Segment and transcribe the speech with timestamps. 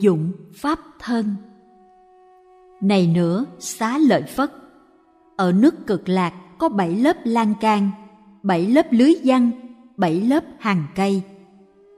[0.00, 1.34] dụng pháp thân.
[2.80, 4.52] Này nữa, xá lợi phất,
[5.36, 7.90] ở nước cực lạc có bảy lớp lan can,
[8.42, 9.50] bảy lớp lưới văn,
[9.96, 11.22] bảy lớp hàng cây.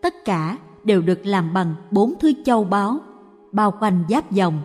[0.03, 2.99] Tất cả đều được làm bằng bốn thứ châu báu,
[3.53, 4.63] bao quanh giáp dòng.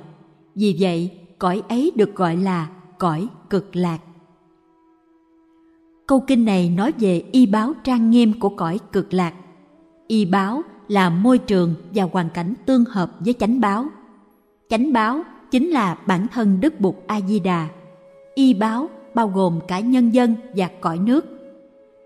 [0.56, 4.00] Vì vậy, cõi ấy được gọi là cõi cực lạc.
[6.08, 9.34] Câu kinh này nói về y báo trang nghiêm của cõi cực lạc.
[10.08, 13.86] Y báo là môi trường và hoàn cảnh tương hợp với chánh báo.
[14.70, 17.68] Chánh báo chính là bản thân đức bụt a di đà
[18.36, 21.26] y báo bao gồm cả nhân dân và cõi nước.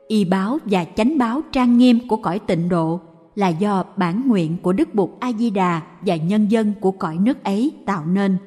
[0.07, 2.99] Y báo và chánh báo trang nghiêm của cõi tịnh độ
[3.35, 7.17] là do bản nguyện của đức bụt a di đà và nhân dân của cõi
[7.17, 8.37] nước ấy tạo nên.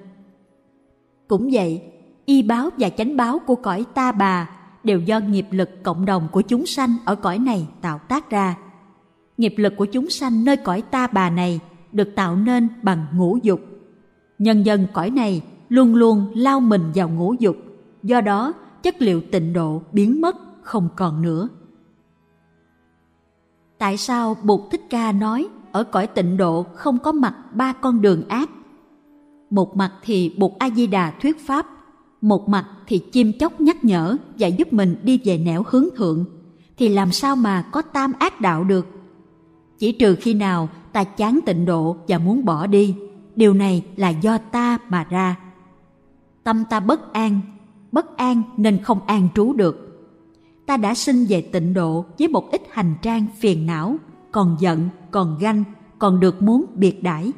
[1.28, 1.82] Cũng vậy,
[2.24, 4.50] y báo và chánh báo của cõi ta bà
[4.84, 8.56] đều do nghiệp lực cộng đồng của chúng sanh ở cõi này tạo tác ra
[9.38, 11.60] nghiệp lực của chúng sanh nơi cõi ta bà này
[11.92, 13.60] được tạo nên bằng ngũ dục.
[14.38, 17.56] Nhân dân cõi này luôn luôn lao mình vào ngũ dục,
[18.02, 18.52] do đó
[18.82, 21.48] chất liệu tịnh độ biến mất, không còn nữa.
[23.78, 28.00] Tại sao bụt thích ca nói ở cõi tịnh độ không có mặt ba con
[28.00, 28.50] đường ác?
[29.50, 31.66] Một mặt thì bụt a di đà thuyết pháp,
[32.20, 36.24] một mặt thì chim chóc nhắc nhở và giúp mình đi về nẻo hướng thượng.
[36.76, 38.86] Thì làm sao mà có tam ác đạo được?
[39.82, 42.94] Chỉ trừ khi nào ta chán tịnh độ và muốn bỏ đi,
[43.36, 45.36] điều này là do ta mà ra.
[46.44, 47.40] Tâm ta bất an
[47.92, 50.06] bất an nên không an trú được.
[50.66, 53.96] Ta đã sinh về tịnh độ với một ít hành trang phiền não,
[54.32, 55.64] còn giận, còn ganh,
[55.98, 57.32] còn được muốn biệt đãi.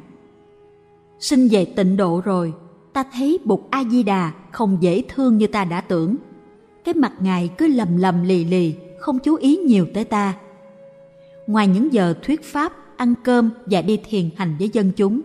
[1.19, 2.53] Sinh về tịnh độ rồi,
[2.93, 6.15] ta thấy bụt a di đà không dễ thương như ta đã tưởng.
[6.83, 10.33] Cái mặt ngài cứ lầm lầm lì lì, không chú ý nhiều tới ta
[11.47, 15.21] ngoài những giờ thuyết pháp, ăn cơm và đi thiền hành với dân chúng,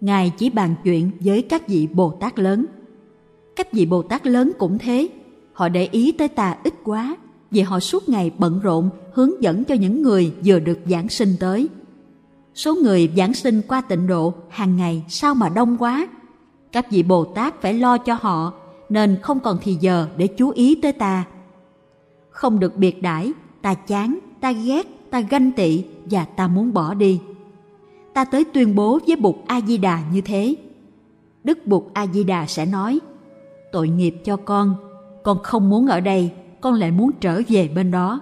[0.00, 2.66] ngài chỉ bàn chuyện với các vị bồ tát lớn.
[3.56, 5.08] Các vị bồ tát lớn cũng thế.
[5.52, 7.16] Họ để ý tới ta ít quá
[7.50, 11.34] vì họ suốt ngày bận rộn hướng dẫn cho những người vừa được giảng sinh
[11.40, 11.68] tới.
[12.54, 16.08] Số người giảng sinh qua tịnh độ hàng ngày sao mà đông quá.
[16.72, 18.52] Các vị bồ tát phải lo cho họ
[18.88, 21.24] nên không còn thì giờ để chú ý tới ta.
[22.30, 23.32] Không được biệt đãi,
[23.62, 27.20] ta chán, ta ghét ta ganh tị và ta muốn bỏ đi.
[28.14, 30.56] Ta tới tuyên bố với bụt a di đà như thế.
[31.44, 33.00] Đức bụt a di đà sẽ nói,
[33.72, 34.74] tội nghiệp cho con
[35.22, 36.30] con không muốn ở đây,
[36.60, 38.20] con lại muốn trở về bên đó.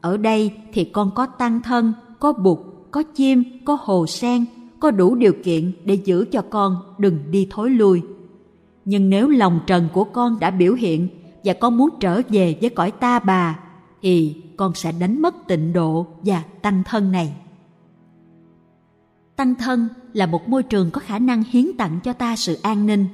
[0.00, 2.58] Ở đây thì con có tăng thân, có bụt,
[2.90, 4.44] có chim, có hồ sen,
[4.80, 8.02] có đủ điều kiện để giữ cho con đừng đi thối lui.
[8.84, 11.08] Nhưng nếu lòng trần của con đã biểu hiện
[11.44, 13.58] và con muốn trở về với cõi ta bà,
[14.02, 17.36] thì con sẽ đánh mất tịnh độ và tăng thân này.
[19.36, 22.86] Tăng thân là một môi trường có khả năng hiến tặng cho ta sự an
[22.86, 23.06] ninh.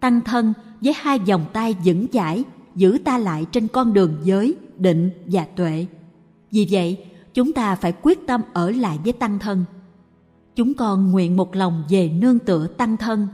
[0.00, 4.54] Tăng thân với hai vòng tay vững chãi giữ ta lại trên con đường giới,
[4.76, 5.86] định và tuệ.
[6.50, 7.04] Vì vậy,
[7.34, 9.64] chúng ta phải quyết tâm ở lại với tăng thân.
[10.56, 13.28] Chúng con nguyện một lòng về nương tựa tăng thân.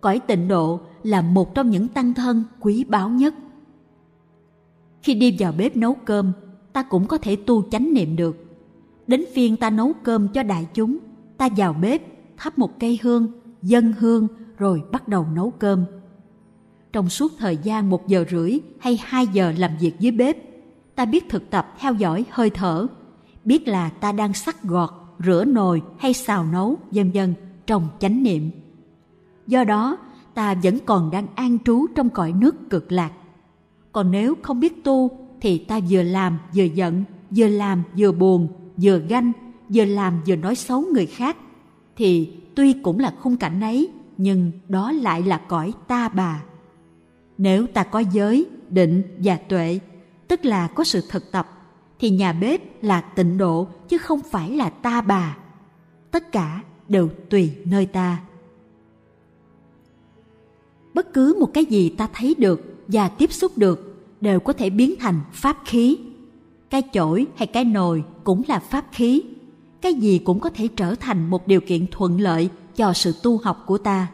[0.00, 3.34] Cõi tịnh độ là một trong những tăng thân quý báu nhất.
[5.02, 6.32] Khi đi vào bếp nấu cơm
[6.72, 8.36] ta cũng có thể tu chánh niệm được.
[9.06, 10.98] Đến phiên ta nấu cơm cho đại chúng,
[11.36, 12.02] ta vào bếp,
[12.36, 15.84] thắp một cây hương dân hương, rồi bắt đầu nấu cơm.
[16.92, 20.36] Trong suốt thời gian một giờ rưỡi hay hai giờ làm việc dưới bếp,
[20.94, 22.86] ta biết thực tập theo dõi hơi thở,
[23.44, 24.90] biết là ta đang sắc gọt,
[25.24, 27.34] rửa nồi hay xào nấu, vân vân,
[27.66, 28.50] trong chánh niệm.
[29.46, 29.98] Do đó,
[30.34, 33.12] ta vẫn còn đang an trú trong cõi nước cực lạc.
[33.92, 38.48] Còn nếu không biết tu thì ta vừa làm vừa giận, vừa làm vừa buồn,
[38.76, 39.32] vừa ganh,
[39.68, 41.36] vừa làm vừa nói xấu người khác.
[41.96, 46.42] Thì tuy cũng là khung cảnh ấy, nhưng đó lại là cõi ta bà.
[47.38, 49.78] Nếu ta có giới, định và tuệ,
[50.28, 51.48] tức là có sự thực tập,
[51.98, 55.36] thì nhà bếp là tịnh độ chứ không phải là ta bà.
[56.10, 58.20] Tất cả đều tùy nơi ta.
[60.94, 63.87] Bất cứ một cái gì ta thấy được và tiếp xúc được
[64.20, 65.98] đều có thể biến thành pháp khí.
[66.70, 69.22] Cái chổi hay cái nồi cũng là pháp khí.
[69.80, 73.38] Cái gì cũng có thể trở thành một điều kiện thuận lợi cho sự tu
[73.38, 74.06] học của ta.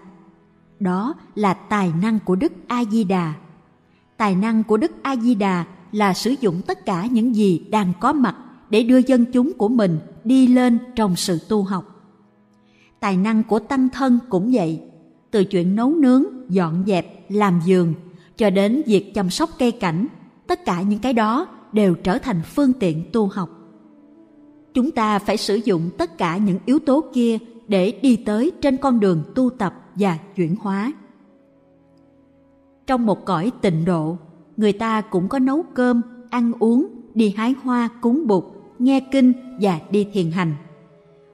[0.81, 3.35] Đó là tài năng của đức a di đà
[4.17, 7.93] tài năng của đức a di đà là sử dụng tất cả những gì đang
[8.00, 8.37] có mặt
[8.71, 12.12] để đưa dân chúng của mình đi lên trong sự tu học.
[13.00, 14.81] Tài năng của tăng thân cũng vậy.
[15.31, 17.95] Từ chuyện nấu nướng, dọn dẹp, làm giường
[18.37, 20.07] cho đến việc chăm sóc cây cảnh
[20.47, 23.65] tất cả những cái đó đều trở thành phương tiện tu học
[24.75, 27.39] chúng ta phải sử dụng tất cả những yếu tố kia
[27.69, 30.93] để đi tới trên con đường tu tập và chuyển hóa.
[32.87, 34.19] Trong một cõi tịnh độ,
[34.57, 36.01] người ta cũng có nấu cơm,
[36.31, 38.45] ăn uống, đi hái hoa cúng bụt,
[38.79, 40.55] nghe kinh và đi thiền hành.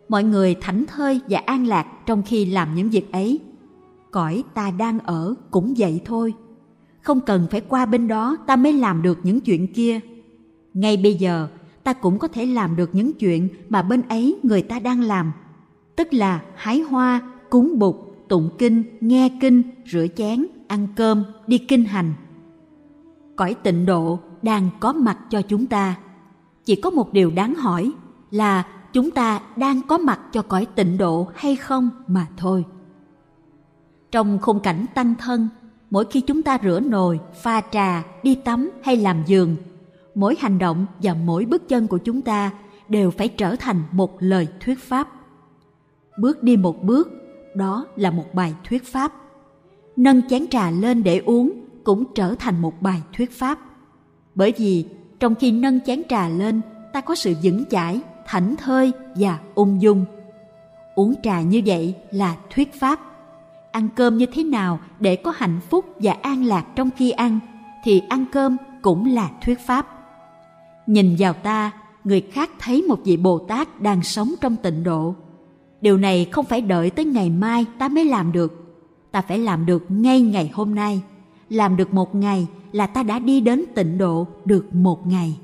[0.09, 3.41] Mọi người thảnh thơi và an lạc trong khi làm những việc ấy.
[4.11, 6.35] Cõi ta đang ở cũng vậy thôi.
[7.03, 10.01] Không cần phải qua bên đó ta mới làm được những chuyện kia.
[10.75, 11.49] Ngay bây giờ,
[11.85, 15.33] ta cũng có thể làm được những chuyện mà bên ấy người ta đang làm.
[15.97, 17.21] Tức là hái hoa,
[17.51, 22.13] cúng bục tụng kinh, nghe kinh, rửa chén, ăn cơm, đi kinh hành.
[23.37, 25.97] Cõi tịnh độ đang có mặt cho chúng ta.
[26.65, 27.93] Chỉ có một điều đáng hỏi
[28.31, 32.65] là chúng ta đang có mặt cho cõi tịnh độ hay không mà thôi.
[34.11, 35.49] Trong khung cảnh tăng thân,
[35.91, 39.57] mỗi khi chúng ta rửa nồi, pha trà, đi tắm hay làm giường,
[40.15, 42.51] mỗi hành động và mỗi bước chân của chúng ta
[42.89, 45.09] đều phải trở thành một lời thuyết pháp.
[46.19, 47.11] Bước đi một bước,
[47.55, 49.13] đó là một bài thuyết pháp.
[49.97, 51.53] Nâng chén trà lên để uống
[51.85, 53.59] cũng trở thành một bài thuyết pháp.
[54.35, 54.85] Bởi vì
[55.21, 56.61] trong khi nâng chén trà lên,
[56.93, 60.05] ta có sự vững chãi, thảnh thơi và ung dung.
[60.95, 63.01] Uống trà như vậy là thuyết pháp.
[63.73, 67.39] Ăn cơm như thế nào để có hạnh phúc và an lạc trong khi ăn
[67.85, 69.87] thì ăn cơm cũng là thuyết pháp.
[70.87, 71.71] Nhìn vào ta,
[72.05, 75.15] người khác thấy một vị Bồ Tát đang sống trong tịnh độ.
[75.81, 78.81] Điều này không phải đợi tới ngày mai ta mới làm được.
[79.11, 81.03] Ta phải làm được ngay ngày hôm nay.
[81.49, 85.39] Làm được một ngày là ta đã đi đến tịnh độ được một ngày.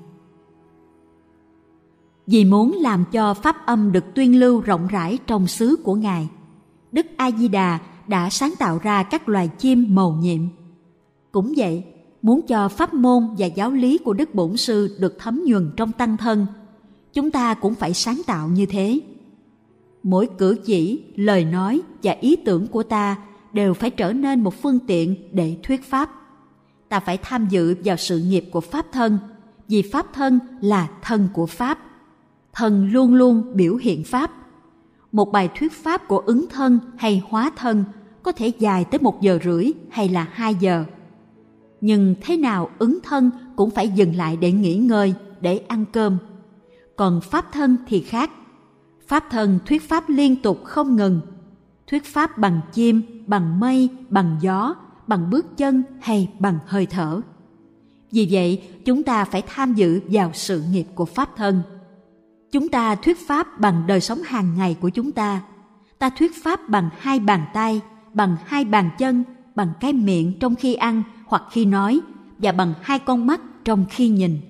[2.26, 6.28] Vì muốn làm cho pháp âm được tuyên lưu rộng rãi trong xứ của Ngài,
[6.92, 10.40] Đức A Di Đà đã sáng tạo ra các loài chim màu nhiệm.
[11.32, 11.84] Cũng vậy,
[12.22, 15.92] muốn cho pháp môn và giáo lý của Đức Bổn Sư được thấm nhuần trong
[15.92, 16.46] tăng thân,
[17.12, 19.00] chúng ta cũng phải sáng tạo như thế.
[20.02, 23.16] Mỗi cử chỉ, lời nói và ý tưởng của ta
[23.52, 26.10] đều phải trở nên một phương tiện để thuyết pháp.
[26.88, 29.18] Ta phải tham dự vào sự nghiệp của pháp thân,
[29.68, 31.78] vì pháp thân là thân của pháp.
[32.52, 34.30] Thần luôn luôn biểu hiện pháp.
[35.16, 37.84] Một bài thuyết pháp của ứng thân hay hóa thân
[38.22, 40.84] có thể dài tới một giờ rưỡi hay là hai giờ.
[41.80, 46.18] Nhưng thế nào ứng thân cũng phải dừng lại để nghỉ ngơi, để ăn cơm.
[46.96, 48.30] Còn pháp thân thì khác.
[49.06, 51.20] Pháp thân thuyết pháp liên tục không ngừng.
[51.86, 54.74] Thuyết pháp bằng chim, bằng mây, bằng gió,
[55.06, 57.20] bằng bước chân hay bằng hơi thở.
[58.10, 61.62] Vì vậy, chúng ta phải tham dự vào sự nghiệp của pháp thân.
[62.52, 65.42] Chúng ta thuyết pháp bằng đời sống hàng ngày của chúng ta.
[65.98, 67.80] Ta thuyết pháp bằng hai bàn tay,
[68.12, 72.00] bằng hai bàn chân, bằng cái miệng trong khi ăn hoặc khi nói
[72.38, 74.40] và bằng hai con mắt trong khi nhìn.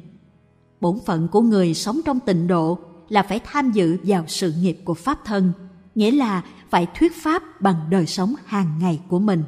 [0.81, 2.78] Bổn phận của người sống trong tịnh độ
[3.08, 5.52] là phải tham dự vào sự nghiệp của pháp thân,
[5.94, 9.43] nghĩa là phải thuyết pháp bằng đời sống hàng ngày của mình.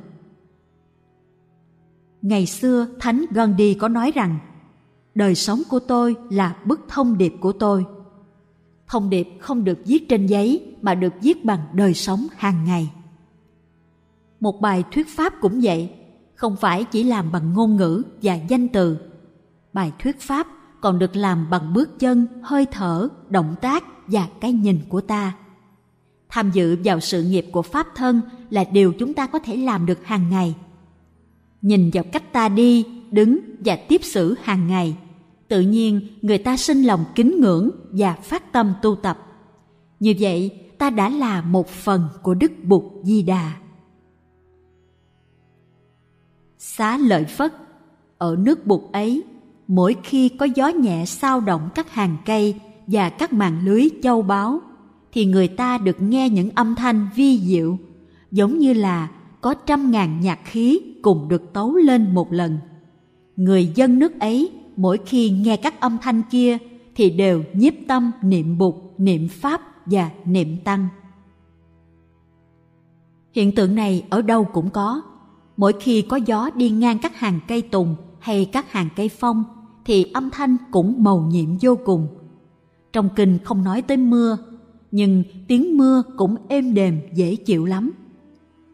[2.22, 4.38] Ngày xưa Thánh Gandhi có nói rằng
[5.14, 7.84] đời sống của tôi là bức thông điệp của tôi.
[8.88, 12.90] Thông điệp không được viết trên giấy mà được viết bằng đời sống hàng ngày.
[14.40, 15.90] Một bài thuyết pháp cũng vậy,
[16.34, 18.98] không phải chỉ làm bằng ngôn ngữ và danh từ.
[19.72, 20.46] Bài thuyết pháp
[20.80, 25.36] còn được làm bằng bước chân, hơi thở, động tác và cái nhìn của ta.
[26.28, 28.20] Tham dự vào sự nghiệp của pháp thân
[28.50, 30.54] là điều chúng ta có thể làm được hàng ngày.
[31.62, 34.96] Nhìn vào cách ta đi, đứng và tiếp xử hàng ngày,
[35.48, 39.18] tự nhiên người ta sinh lòng kính ngưỡng và phát tâm tu tập.
[40.00, 43.52] Như vậy, ta đã là một phần của Đức Bụt Di Đà.
[46.58, 47.54] Xá lợi Phất
[48.18, 49.24] Ở nước Bụt ấy,
[49.68, 52.54] mỗi khi có gió nhẹ sao động các hàng cây
[52.86, 54.60] và các mạng lưới châu báu,
[55.12, 57.78] thì người ta được nghe những âm thanh vi diệu,
[58.30, 59.08] giống như là
[59.40, 62.58] có trăm ngàn nhạc khí cùng được tấu lên một lần.
[63.36, 66.58] Người dân nước ấy mỗi khi nghe các âm thanh kia
[66.94, 70.88] thì đều nhiếp tâm niệm bụt, niệm pháp và niệm tăng.
[73.32, 75.02] Hiện tượng này ở đâu cũng có.
[75.56, 79.44] Mỗi khi có gió đi ngang các hàng cây tùng hay các hàng cây phong
[79.84, 82.08] thì âm thanh cũng màu nhiệm vô cùng.
[82.92, 84.38] Trong kinh không nói tới mưa,
[84.90, 87.90] nhưng tiếng mưa cũng êm đềm dễ chịu lắm.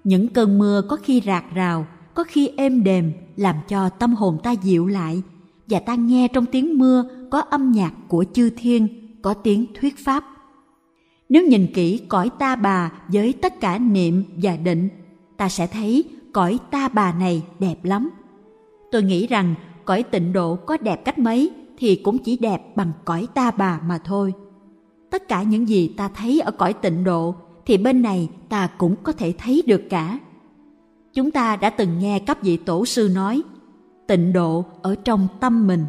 [0.04, 4.38] Những cơn mưa có khi rạc rào, có khi êm đềm làm cho tâm hồn
[4.42, 5.22] ta dịu lại
[5.68, 8.88] và ta nghe trong tiếng mưa có âm nhạc của chư thiên,
[9.22, 10.24] có tiếng thuyết pháp.
[11.28, 14.88] Nếu nhìn kỹ cõi ta bà với tất cả niệm và định,
[15.36, 18.10] ta sẽ thấy cõi ta bà này đẹp lắm.
[18.90, 19.54] Tôi nghĩ rằng
[19.84, 23.80] cõi tịnh độ có đẹp cách mấy thì cũng chỉ đẹp bằng cõi ta bà
[23.86, 24.32] mà thôi.
[25.10, 27.34] Tất cả những gì ta thấy ở cõi tịnh độ
[27.66, 30.18] thì bên này ta cũng có thể thấy được cả.
[31.14, 33.42] Chúng ta đã từng nghe các vị tổ sư nói,
[34.06, 35.84] tịnh độ ở trong tâm mình.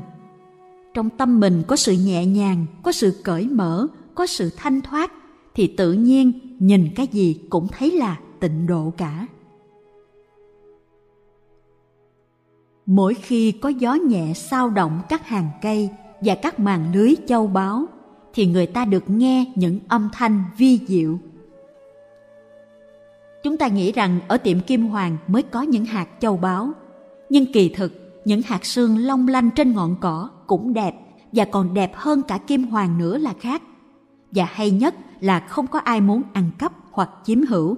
[0.94, 5.12] Trong tâm mình có sự nhẹ nhàng, có sự cởi mở, có sự thanh thoát,
[5.56, 9.28] thì tự nhiên nhìn cái gì cũng thấy là tịnh độ cả.
[12.86, 15.90] Mỗi khi có gió nhẹ sao động các hàng cây
[16.22, 17.86] và các màn lưới châu báu,
[18.34, 21.18] thì người ta được nghe những âm thanh vi diệu.
[23.44, 26.72] Chúng ta nghĩ rằng ở tiệm Kim Hoàng mới có những hạt châu báu,
[27.30, 30.96] nhưng kỳ thực những hạt sương long lanh trên ngọn cỏ cũng đẹp,
[31.32, 33.62] và còn đẹp hơn cả Kim Hoàng nữa là khác.
[34.32, 37.78] Và hay nhất là không có ai muốn ăn cắp hoặc chiếm hữu.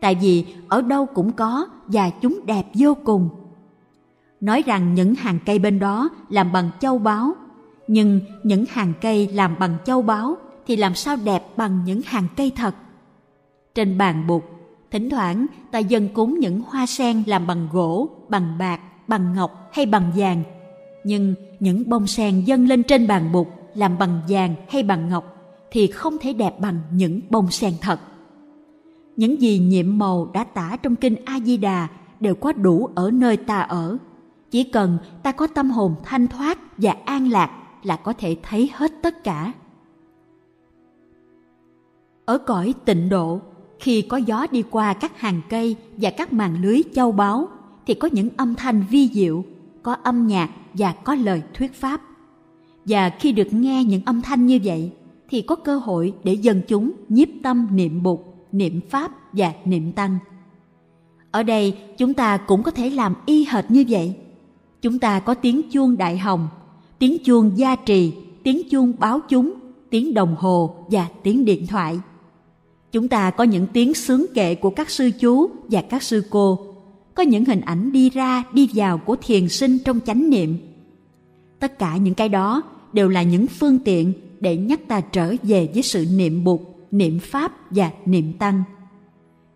[0.00, 3.28] Tại vì ở đâu cũng có và chúng đẹp vô cùng.
[4.40, 7.32] Nói rằng những hàng cây bên đó làm bằng châu báu,
[7.88, 10.36] nhưng những hàng cây làm bằng châu báu
[10.66, 12.74] thì làm sao đẹp bằng những hàng cây thật
[13.74, 14.44] trên bàn bục,
[14.90, 18.80] thỉnh thoảng ta dân cúng những hoa sen làm bằng gỗ, bằng bạc
[19.12, 20.42] bằng ngọc hay bằng vàng.
[21.04, 25.36] Nhưng những bông sen dâng lên trên bàn bục làm bằng vàng hay bằng ngọc
[25.70, 28.00] thì không thể đẹp bằng những bông sen thật.
[29.16, 31.88] Những gì nhiệm màu đã tả trong kinh a di đà
[32.20, 33.96] đều có đủ ở nơi ta ở.
[34.50, 37.50] Chỉ cần ta có tâm hồn thanh thoát và an lạc
[37.82, 39.52] là có thể thấy hết tất cả.
[42.24, 43.40] Ở cõi tịnh độ,
[43.80, 47.48] khi có gió đi qua các hàng cây và các màn lưới châu báu
[47.86, 49.44] thì có những âm thanh vi diệu
[49.82, 52.02] có âm nhạc và có lời thuyết pháp.
[52.84, 54.90] Và khi được nghe những âm thanh như vậy
[55.28, 59.92] thì có cơ hội để dân chúng nhiếp tâm niệm bục niệm pháp và niệm
[59.92, 60.18] tăng.
[61.30, 64.14] Ở đây chúng ta cũng có thể làm y hệt như vậy.
[64.82, 66.48] Chúng ta có tiếng chuông đại hồng
[67.02, 68.12] tiếng chuông gia trì,
[68.42, 69.52] tiếng chuông báo chúng,
[69.90, 72.00] tiếng đồng hồ và tiếng điện thoại.
[72.92, 76.71] Chúng ta có những tiếng sướng kệ của các sư chú và các sư cô,
[77.14, 80.58] có những hình ảnh đi ra đi vào của thiền sinh trong chánh niệm.
[81.60, 85.68] Tất cả những cái đó đều là những phương tiện để nhắc ta trở về
[85.74, 88.62] với sự niệm bụt niệm pháp và niệm tăng.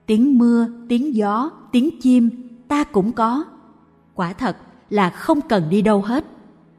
[0.07, 2.31] Tiếng mưa, tiếng gió, tiếng chim
[2.69, 3.45] ta cũng có.
[4.15, 4.57] Quả thật
[4.91, 6.25] là không cần đi đâu hết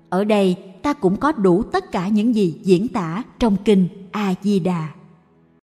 [0.10, 4.34] ở đây ta cũng có đủ tất cả những gì diễn tả trong kinh A
[4.42, 4.88] Di Đà.